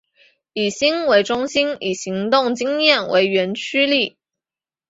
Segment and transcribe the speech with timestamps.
[0.53, 4.17] 以心为中心以行动经验为原驱力。